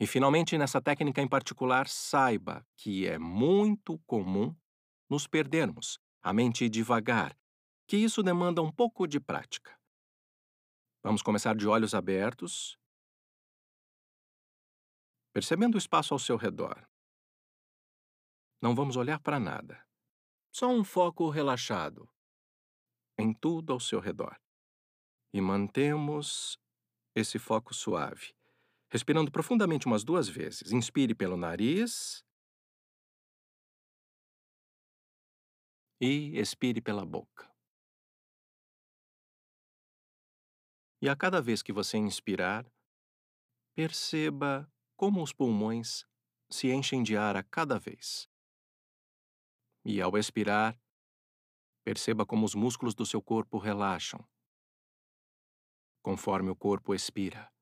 E 0.00 0.06
finalmente, 0.06 0.58
nessa 0.58 0.80
técnica 0.80 1.22
em 1.22 1.28
particular, 1.28 1.88
saiba 1.88 2.66
que 2.76 3.06
é 3.06 3.18
muito 3.18 3.98
comum 4.00 4.54
nos 5.08 5.26
perdermos, 5.26 5.98
a 6.22 6.32
mente 6.32 6.68
devagar, 6.68 7.36
que 7.86 7.96
isso 7.96 8.22
demanda 8.22 8.62
um 8.62 8.72
pouco 8.72 9.06
de 9.06 9.20
prática. 9.20 9.78
Vamos 11.02 11.22
começar 11.22 11.54
de 11.54 11.66
olhos 11.68 11.94
abertos, 11.94 12.78
percebendo 15.32 15.74
o 15.74 15.78
espaço 15.78 16.14
ao 16.14 16.18
seu 16.18 16.36
redor. 16.36 16.88
Não 18.62 18.74
vamos 18.74 18.96
olhar 18.96 19.20
para 19.20 19.38
nada. 19.38 19.86
Só 20.50 20.68
um 20.68 20.82
foco 20.82 21.28
relaxado 21.28 22.08
em 23.18 23.32
tudo 23.34 23.72
ao 23.72 23.80
seu 23.80 24.00
redor. 24.00 24.40
E 25.32 25.40
mantemos 25.40 26.58
esse 27.14 27.38
foco 27.38 27.74
suave, 27.74 28.34
respirando 28.94 29.28
profundamente 29.28 29.86
umas 29.86 30.04
duas 30.04 30.28
vezes. 30.28 30.70
Inspire 30.70 31.16
pelo 31.16 31.36
nariz 31.36 32.24
e 36.00 36.38
expire 36.38 36.80
pela 36.80 37.04
boca. 37.04 37.52
E 41.02 41.08
a 41.08 41.16
cada 41.16 41.42
vez 41.42 41.60
que 41.60 41.72
você 41.72 41.98
inspirar, 41.98 42.64
perceba 43.74 44.72
como 44.96 45.24
os 45.24 45.32
pulmões 45.32 46.06
se 46.48 46.70
enchem 46.70 47.02
de 47.02 47.16
ar 47.16 47.36
a 47.36 47.42
cada 47.42 47.80
vez. 47.80 48.28
E 49.84 50.00
ao 50.00 50.16
expirar, 50.16 50.80
perceba 51.84 52.24
como 52.24 52.46
os 52.46 52.54
músculos 52.54 52.94
do 52.94 53.04
seu 53.04 53.20
corpo 53.20 53.58
relaxam, 53.58 54.24
conforme 56.00 56.48
o 56.48 56.54
corpo 56.54 56.94
expira. 56.94 57.53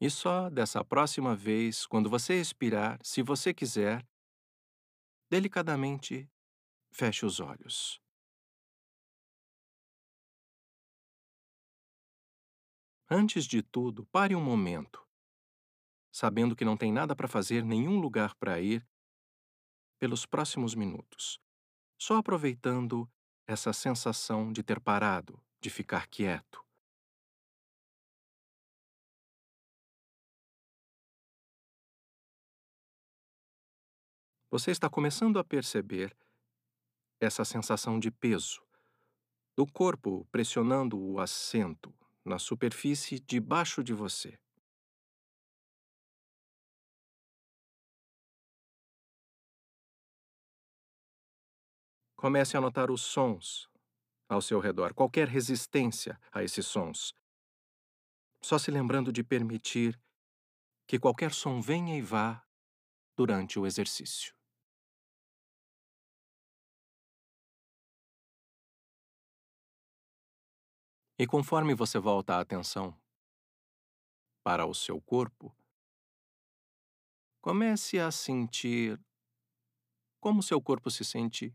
E 0.00 0.08
só 0.08 0.48
dessa 0.48 0.84
próxima 0.84 1.34
vez, 1.34 1.84
quando 1.84 2.08
você 2.08 2.40
expirar, 2.40 3.00
se 3.02 3.20
você 3.20 3.52
quiser, 3.52 4.06
delicadamente 5.28 6.30
feche 6.92 7.26
os 7.26 7.40
olhos. 7.40 8.00
Antes 13.10 13.44
de 13.44 13.62
tudo, 13.62 14.06
pare 14.06 14.36
um 14.36 14.40
momento, 14.40 15.04
sabendo 16.12 16.54
que 16.54 16.64
não 16.64 16.76
tem 16.76 16.92
nada 16.92 17.16
para 17.16 17.26
fazer, 17.26 17.64
nenhum 17.64 17.98
lugar 17.98 18.34
para 18.36 18.60
ir 18.60 18.86
pelos 19.98 20.24
próximos 20.24 20.74
minutos, 20.74 21.40
só 21.98 22.18
aproveitando 22.18 23.10
essa 23.46 23.72
sensação 23.72 24.52
de 24.52 24.62
ter 24.62 24.78
parado, 24.78 25.42
de 25.60 25.70
ficar 25.70 26.06
quieto. 26.06 26.67
Você 34.50 34.70
está 34.70 34.88
começando 34.88 35.38
a 35.38 35.44
perceber 35.44 36.16
essa 37.20 37.44
sensação 37.44 38.00
de 38.00 38.10
peso 38.10 38.66
do 39.54 39.66
corpo 39.66 40.26
pressionando 40.32 40.98
o 40.98 41.20
assento 41.20 41.94
na 42.24 42.38
superfície 42.38 43.20
debaixo 43.20 43.84
de 43.84 43.92
você. 43.92 44.38
Comece 52.16 52.56
a 52.56 52.60
notar 52.60 52.90
os 52.90 53.02
sons 53.02 53.68
ao 54.30 54.40
seu 54.40 54.60
redor, 54.60 54.94
qualquer 54.94 55.28
resistência 55.28 56.18
a 56.32 56.42
esses 56.42 56.66
sons. 56.66 57.12
Só 58.40 58.58
se 58.58 58.70
lembrando 58.70 59.12
de 59.12 59.22
permitir 59.22 60.00
que 60.86 60.98
qualquer 60.98 61.34
som 61.34 61.60
venha 61.60 61.98
e 61.98 62.00
vá 62.00 62.42
durante 63.14 63.58
o 63.58 63.66
exercício. 63.66 64.37
E 71.18 71.26
conforme 71.26 71.74
você 71.74 71.98
volta 71.98 72.36
a 72.36 72.40
atenção 72.40 72.96
para 74.44 74.64
o 74.64 74.72
seu 74.72 75.00
corpo, 75.00 75.52
comece 77.40 77.98
a 77.98 78.12
sentir 78.12 79.00
como 80.20 80.44
seu 80.44 80.62
corpo 80.62 80.92
se 80.92 81.04
sente 81.04 81.52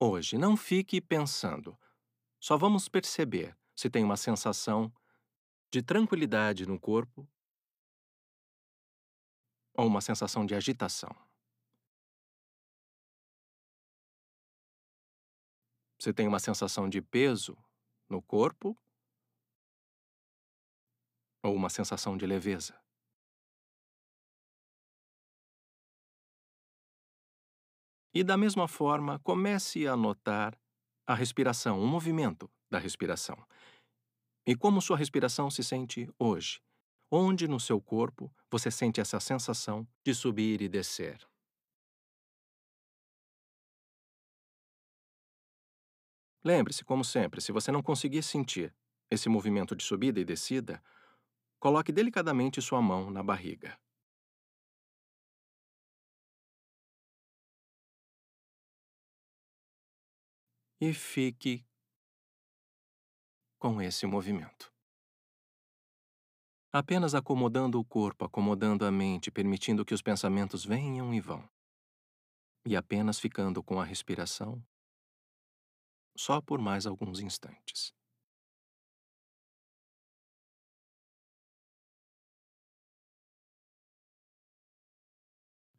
hoje. 0.00 0.36
Não 0.36 0.56
fique 0.56 1.00
pensando. 1.00 1.78
Só 2.40 2.56
vamos 2.56 2.88
perceber 2.88 3.56
se 3.72 3.88
tem 3.88 4.02
uma 4.02 4.16
sensação 4.16 4.92
de 5.70 5.80
tranquilidade 5.80 6.66
no 6.66 6.78
corpo 6.78 7.28
ou 9.74 9.86
uma 9.86 10.00
sensação 10.00 10.44
de 10.44 10.56
agitação. 10.56 11.14
Se 16.00 16.12
tem 16.12 16.26
uma 16.26 16.40
sensação 16.40 16.88
de 16.88 17.00
peso 17.00 17.56
no 18.08 18.20
corpo 18.20 18.76
ou 21.44 21.54
uma 21.54 21.68
sensação 21.68 22.16
de 22.16 22.26
leveza. 22.26 22.74
E 28.14 28.24
da 28.24 28.36
mesma 28.36 28.66
forma, 28.66 29.18
comece 29.18 29.86
a 29.86 29.96
notar 29.96 30.58
a 31.06 31.14
respiração, 31.14 31.82
o 31.82 31.86
movimento 31.86 32.50
da 32.70 32.78
respiração. 32.78 33.36
E 34.46 34.56
como 34.56 34.80
sua 34.80 34.96
respiração 34.96 35.50
se 35.50 35.62
sente 35.62 36.08
hoje? 36.18 36.60
Onde 37.10 37.46
no 37.46 37.60
seu 37.60 37.80
corpo 37.80 38.32
você 38.50 38.70
sente 38.70 39.00
essa 39.00 39.20
sensação 39.20 39.86
de 40.04 40.14
subir 40.14 40.62
e 40.62 40.68
descer? 40.68 41.18
Lembre-se, 46.42 46.84
como 46.84 47.04
sempre, 47.04 47.40
se 47.40 47.52
você 47.52 47.72
não 47.72 47.82
conseguir 47.82 48.22
sentir 48.22 48.74
esse 49.10 49.28
movimento 49.28 49.74
de 49.74 49.82
subida 49.82 50.20
e 50.20 50.24
descida, 50.24 50.82
Coloque 51.64 51.90
delicadamente 51.90 52.60
sua 52.60 52.82
mão 52.82 53.10
na 53.10 53.22
barriga. 53.22 53.80
E 60.78 60.92
fique 60.92 61.64
com 63.58 63.80
esse 63.80 64.04
movimento. 64.04 64.70
Apenas 66.70 67.14
acomodando 67.14 67.80
o 67.80 67.84
corpo, 67.84 68.26
acomodando 68.26 68.84
a 68.84 68.92
mente, 68.92 69.30
permitindo 69.30 69.86
que 69.86 69.94
os 69.94 70.02
pensamentos 70.02 70.66
venham 70.66 71.14
e 71.14 71.20
vão. 71.22 71.48
E 72.66 72.76
apenas 72.76 73.18
ficando 73.18 73.62
com 73.62 73.80
a 73.80 73.84
respiração 73.86 74.62
só 76.14 76.42
por 76.42 76.60
mais 76.60 76.84
alguns 76.84 77.20
instantes. 77.20 77.94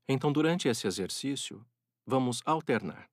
Então, 0.07 0.31
durante 0.31 0.67
esse 0.67 0.85
exercício, 0.85 1.65
vamos 2.05 2.41
alternar. 2.45 3.09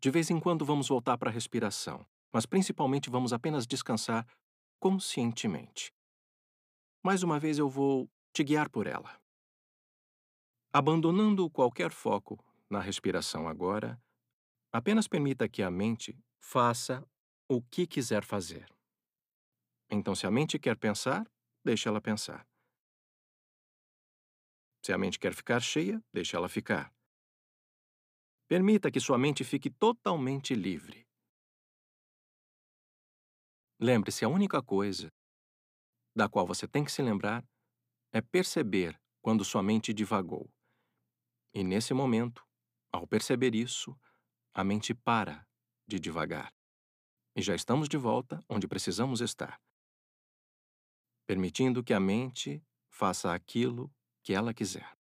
De 0.00 0.10
vez 0.10 0.30
em 0.30 0.40
quando 0.40 0.64
vamos 0.64 0.88
voltar 0.88 1.18
para 1.18 1.28
a 1.28 1.32
respiração, 1.32 2.06
mas 2.32 2.46
principalmente 2.46 3.10
vamos 3.10 3.32
apenas 3.32 3.66
descansar 3.66 4.26
conscientemente. 4.80 5.92
Mais 7.04 7.22
uma 7.22 7.38
vez 7.38 7.58
eu 7.58 7.68
vou 7.68 8.08
te 8.32 8.42
guiar 8.42 8.70
por 8.70 8.86
ela. 8.86 9.20
Abandonando 10.72 11.50
qualquer 11.50 11.90
foco 11.90 12.42
na 12.70 12.80
respiração 12.80 13.46
agora, 13.46 14.00
apenas 14.72 15.06
permita 15.06 15.48
que 15.48 15.62
a 15.62 15.70
mente 15.70 16.18
faça 16.38 17.06
o 17.46 17.60
que 17.60 17.86
quiser 17.86 18.24
fazer. 18.24 18.66
Então, 19.90 20.14
se 20.14 20.26
a 20.26 20.30
mente 20.30 20.58
quer 20.58 20.76
pensar, 20.76 21.26
deixe 21.64 21.88
ela 21.88 22.00
pensar. 22.00 22.47
Se 24.84 24.92
a 24.92 24.98
mente 24.98 25.18
quer 25.18 25.34
ficar 25.34 25.60
cheia, 25.60 26.02
deixe 26.12 26.36
ela 26.36 26.48
ficar. 26.48 26.92
Permita 28.48 28.90
que 28.90 29.00
sua 29.00 29.18
mente 29.18 29.44
fique 29.44 29.68
totalmente 29.70 30.54
livre. 30.54 31.06
Lembre-se, 33.80 34.24
a 34.24 34.28
única 34.28 34.62
coisa 34.62 35.12
da 36.16 36.28
qual 36.28 36.46
você 36.46 36.66
tem 36.66 36.84
que 36.84 36.90
se 36.90 37.02
lembrar 37.02 37.46
é 38.12 38.20
perceber 38.20 39.00
quando 39.20 39.44
sua 39.44 39.62
mente 39.62 39.92
divagou. 39.92 40.50
E 41.54 41.62
nesse 41.62 41.92
momento, 41.94 42.44
ao 42.90 43.06
perceber 43.06 43.54
isso, 43.54 43.96
a 44.54 44.64
mente 44.64 44.94
para 44.94 45.46
de 45.86 46.00
divagar. 46.00 46.52
E 47.36 47.42
já 47.42 47.54
estamos 47.54 47.88
de 47.88 47.96
volta 47.96 48.42
onde 48.48 48.66
precisamos 48.66 49.20
estar. 49.20 49.60
Permitindo 51.26 51.84
que 51.84 51.92
a 51.92 52.00
mente 52.00 52.64
faça 52.88 53.32
aquilo 53.32 53.94
que 54.22 54.34
ela 54.34 54.52
quiser. 54.52 54.97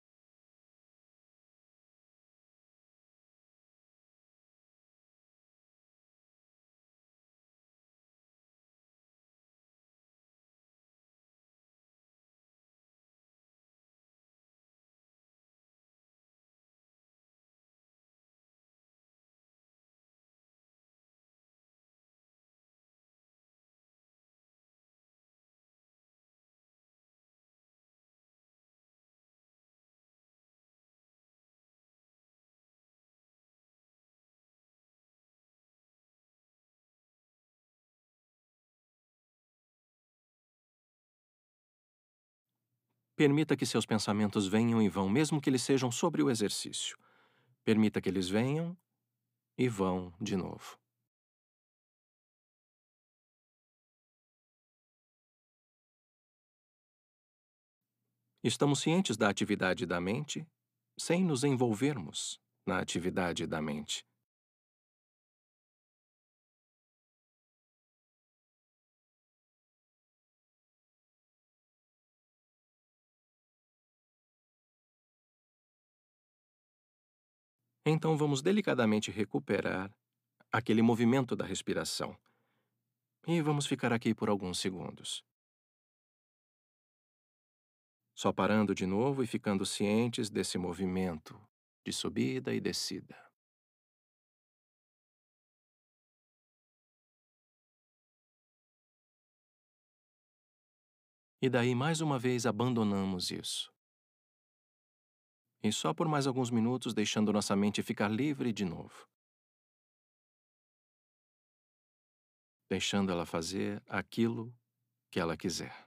Permita 43.17 43.57
que 43.57 43.65
seus 43.65 43.83
pensamentos 43.83 44.47
venham 44.47 44.79
e 44.79 44.87
vão, 44.87 45.09
mesmo 45.09 45.41
que 45.41 45.49
eles 45.49 45.63
sejam 45.63 45.91
sobre 45.91 46.21
o 46.21 46.29
exercício. 46.29 46.95
Permita 47.65 47.99
que 47.99 48.07
eles 48.07 48.29
venham 48.29 48.77
e 49.57 49.67
vão 49.67 50.13
de 50.21 50.37
novo. 50.37 50.77
Estamos 58.43 58.81
cientes 58.81 59.17
da 59.17 59.27
atividade 59.27 59.87
da 59.87 59.99
mente 59.99 60.47
sem 60.95 61.25
nos 61.25 61.43
envolvermos 61.43 62.39
na 62.67 62.77
atividade 62.79 63.47
da 63.47 63.59
mente. 63.59 64.06
Então 77.89 78.17
vamos 78.17 78.41
delicadamente 78.41 79.09
recuperar 79.09 79.89
aquele 80.51 80.81
movimento 80.81 81.37
da 81.37 81.45
respiração. 81.45 82.17
E 83.25 83.41
vamos 83.41 83.65
ficar 83.65 83.93
aqui 83.93 84.13
por 84.13 84.27
alguns 84.27 84.59
segundos. 84.59 85.23
Só 88.13 88.33
parando 88.33 88.75
de 88.75 88.85
novo 88.85 89.23
e 89.23 89.27
ficando 89.27 89.65
cientes 89.65 90.29
desse 90.29 90.57
movimento 90.57 91.41
de 91.85 91.93
subida 91.93 92.53
e 92.53 92.59
descida. 92.59 93.15
E 101.41 101.49
daí 101.49 101.73
mais 101.73 102.01
uma 102.01 102.19
vez 102.19 102.45
abandonamos 102.45 103.31
isso. 103.31 103.76
E 105.67 105.73
só 105.73 105.93
por 105.93 106.07
mais 106.07 106.25
alguns 106.25 106.49
minutos 106.49 106.93
deixando 106.93 107.33
nossa 107.33 107.53
mente 107.53 107.83
ficar 107.83 108.07
livre 108.07 108.53
de 108.53 108.63
novo. 108.63 109.05
Deixando 112.69 113.11
ela 113.11 113.25
fazer 113.25 113.83
aquilo 113.85 114.55
que 115.11 115.19
ela 115.19 115.35
quiser. 115.35 115.86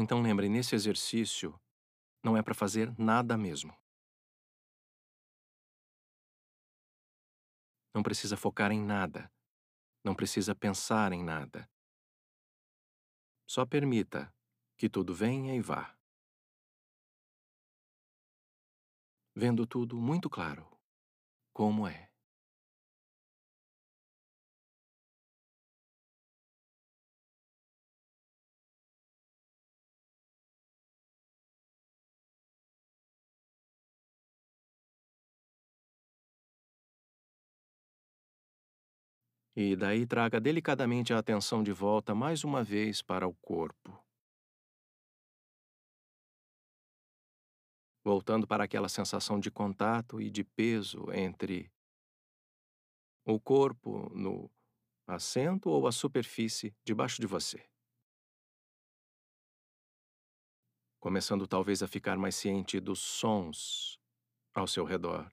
Então 0.00 0.22
lembre, 0.22 0.48
nesse 0.48 0.76
exercício, 0.76 1.60
não 2.22 2.36
é 2.36 2.42
para 2.42 2.54
fazer 2.54 2.96
nada 2.96 3.36
mesmo. 3.36 3.76
Não 7.92 8.00
precisa 8.00 8.36
focar 8.36 8.70
em 8.70 8.80
nada. 8.80 9.28
Não 10.04 10.14
precisa 10.14 10.54
pensar 10.54 11.12
em 11.12 11.24
nada. 11.24 11.68
Só 13.44 13.66
permita 13.66 14.32
que 14.76 14.88
tudo 14.88 15.12
venha 15.12 15.56
e 15.56 15.60
vá. 15.60 15.92
Vendo 19.34 19.66
tudo 19.66 20.00
muito 20.00 20.30
claro, 20.30 20.64
como 21.52 21.88
é. 21.88 22.07
E 39.60 39.74
daí 39.74 40.06
traga 40.06 40.40
delicadamente 40.40 41.12
a 41.12 41.18
atenção 41.18 41.64
de 41.64 41.72
volta 41.72 42.14
mais 42.14 42.44
uma 42.44 42.62
vez 42.62 43.02
para 43.02 43.26
o 43.26 43.34
corpo. 43.34 44.00
Voltando 48.04 48.46
para 48.46 48.62
aquela 48.62 48.88
sensação 48.88 49.40
de 49.40 49.50
contato 49.50 50.20
e 50.20 50.30
de 50.30 50.44
peso 50.44 51.10
entre 51.10 51.72
o 53.26 53.40
corpo 53.40 54.08
no 54.14 54.48
assento 55.08 55.70
ou 55.70 55.88
a 55.88 55.90
superfície 55.90 56.72
debaixo 56.84 57.20
de 57.20 57.26
você. 57.26 57.68
Começando 61.00 61.48
talvez 61.48 61.82
a 61.82 61.88
ficar 61.88 62.16
mais 62.16 62.36
ciente 62.36 62.78
dos 62.78 63.00
sons 63.00 63.98
ao 64.54 64.68
seu 64.68 64.84
redor. 64.84 65.28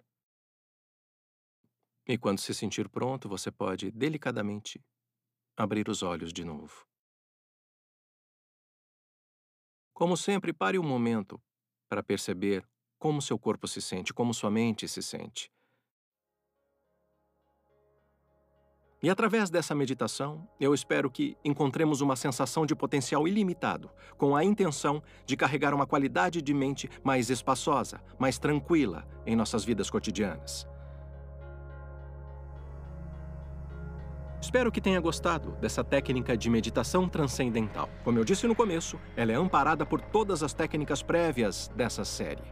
E 2.08 2.18
quando 2.18 2.40
se 2.40 2.54
sentir 2.54 2.88
pronto, 2.88 3.28
você 3.28 3.52
pode 3.52 3.90
delicadamente 3.92 4.80
abrir 5.58 5.90
os 5.90 6.04
olhos 6.04 6.32
de 6.32 6.44
novo. 6.44 6.86
Como 9.94 10.16
sempre, 10.16 10.54
pare 10.54 10.78
um 10.78 10.84
momento 10.84 11.42
para 11.90 12.04
perceber 12.04 12.68
como 13.00 13.22
seu 13.22 13.40
corpo 13.40 13.68
se 13.68 13.82
sente, 13.82 14.14
como 14.14 14.34
sua 14.34 14.52
mente 14.52 14.88
se 14.88 15.02
sente. 15.02 15.50
E 19.02 19.10
através 19.10 19.50
dessa 19.50 19.76
meditação, 19.76 20.50
eu 20.60 20.74
espero 20.74 21.12
que 21.12 21.38
encontremos 21.46 22.02
uma 22.02 22.16
sensação 22.16 22.66
de 22.66 22.76
potencial 22.76 23.28
ilimitado, 23.28 23.92
com 24.18 24.36
a 24.36 24.44
intenção 24.44 25.02
de 25.26 25.38
carregar 25.38 25.74
uma 25.74 25.86
qualidade 25.86 26.42
de 26.42 26.54
mente 26.54 26.90
mais 27.04 27.30
espaçosa, 27.30 28.04
mais 28.20 28.40
tranquila 28.40 29.08
em 29.26 29.36
nossas 29.36 29.64
vidas 29.64 29.90
cotidianas. 29.90 30.68
Espero 34.46 34.72
que 34.72 34.80
tenha 34.80 35.00
gostado 35.00 35.54
dessa 35.60 35.84
técnica 35.84 36.38
de 36.38 36.52
meditação 36.52 37.10
transcendental. 37.10 37.90
Como 38.04 38.20
eu 38.20 38.24
disse 38.24 38.46
no 38.46 38.54
começo, 38.54 39.00
ela 39.18 39.32
é 39.32 39.36
amparada 39.36 39.88
por 39.88 40.00
todas 40.00 40.44
as 40.44 40.54
técnicas 40.54 41.02
prévias 41.02 41.68
dessa 41.76 42.06
série. 42.06 42.44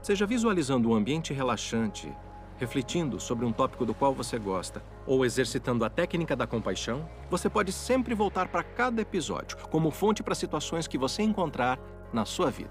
Seja 0.00 0.24
visualizando 0.24 0.88
um 0.88 0.94
ambiente 0.94 1.34
relaxante, 1.34 2.14
refletindo 2.58 3.18
sobre 3.18 3.44
um 3.44 3.50
tópico 3.50 3.84
do 3.84 3.92
qual 3.92 4.14
você 4.14 4.38
gosta, 4.38 4.84
ou 5.04 5.24
exercitando 5.24 5.84
a 5.84 5.90
técnica 5.90 6.36
da 6.36 6.46
compaixão, 6.46 7.04
você 7.28 7.50
pode 7.50 7.72
sempre 7.72 8.14
voltar 8.14 8.46
para 8.46 8.62
cada 8.62 9.02
episódio 9.02 9.58
como 9.68 9.90
fonte 9.90 10.22
para 10.22 10.36
situações 10.36 10.86
que 10.86 10.96
você 10.96 11.24
encontrar 11.24 11.76
na 12.12 12.24
sua 12.24 12.52
vida. 12.52 12.70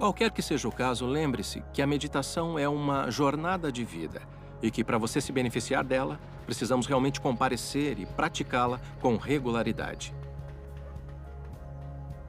Qualquer 0.00 0.30
que 0.30 0.40
seja 0.40 0.66
o 0.66 0.72
caso, 0.72 1.04
lembre-se 1.04 1.62
que 1.74 1.82
a 1.82 1.86
meditação 1.86 2.58
é 2.58 2.66
uma 2.66 3.10
jornada 3.10 3.70
de 3.70 3.84
vida 3.84 4.22
e 4.62 4.70
que, 4.70 4.82
para 4.82 4.96
você 4.96 5.20
se 5.20 5.30
beneficiar 5.30 5.84
dela, 5.84 6.18
precisamos 6.46 6.86
realmente 6.86 7.20
comparecer 7.20 7.98
e 7.98 8.06
praticá-la 8.06 8.80
com 8.98 9.18
regularidade. 9.18 10.14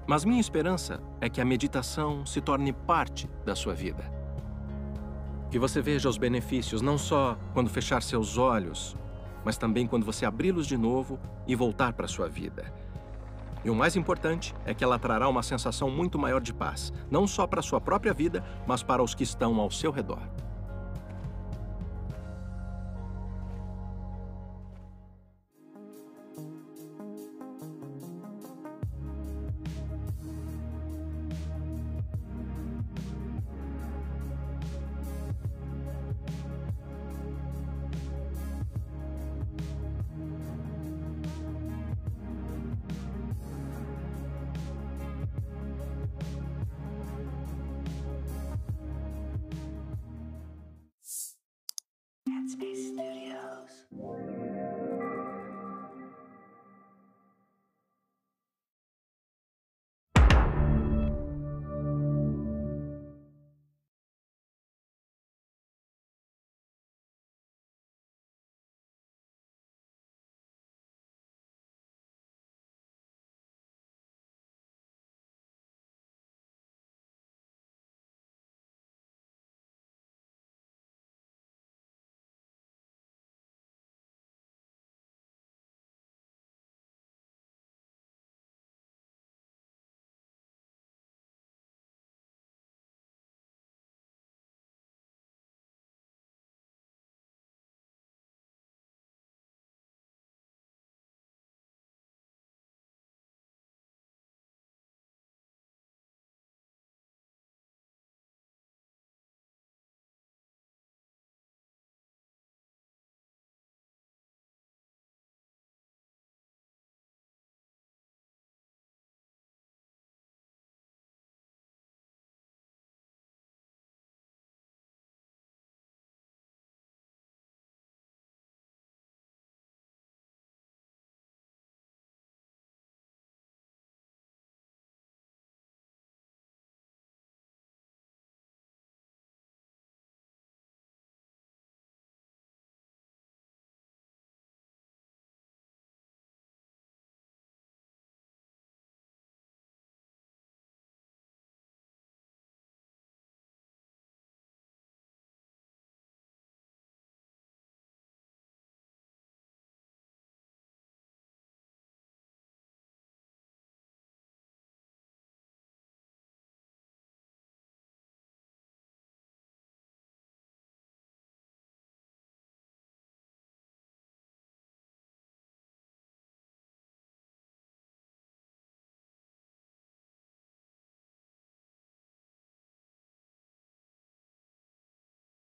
Mas 0.05 0.25
minha 0.25 0.41
esperança 0.41 1.01
é 1.21 1.29
que 1.29 1.39
a 1.39 1.45
meditação 1.45 2.25
se 2.25 2.41
torne 2.41 2.73
parte 2.73 3.29
da 3.45 3.55
sua 3.55 3.73
vida. 3.73 4.03
Que 5.49 5.57
você 5.57 5.81
veja 5.81 6.09
os 6.09 6.17
benefícios 6.17 6.81
não 6.81 6.97
só 6.97 7.37
quando 7.53 7.69
fechar 7.69 8.03
seus 8.03 8.37
olhos, 8.37 8.97
mas 9.45 9.57
também 9.57 9.87
quando 9.87 10.05
você 10.05 10.25
abri-los 10.25 10.67
de 10.67 10.75
novo 10.75 11.17
e 11.47 11.55
voltar 11.55 11.93
para 11.93 12.05
a 12.05 12.09
sua 12.09 12.27
vida. 12.27 12.65
E 13.63 13.69
o 13.69 13.75
mais 13.75 13.95
importante 13.95 14.55
é 14.65 14.73
que 14.73 14.83
ela 14.83 14.97
trará 14.97 15.27
uma 15.27 15.43
sensação 15.43 15.89
muito 15.89 16.17
maior 16.17 16.41
de 16.41 16.53
paz, 16.53 16.91
não 17.09 17.27
só 17.27 17.45
para 17.45 17.61
sua 17.61 17.79
própria 17.79 18.13
vida, 18.13 18.43
mas 18.65 18.81
para 18.81 19.03
os 19.03 19.13
que 19.13 19.23
estão 19.23 19.59
ao 19.59 19.69
seu 19.69 19.91
redor. 19.91 20.19
Dead 52.31 52.49
Space 52.49 52.87
Studios. 52.93 54.30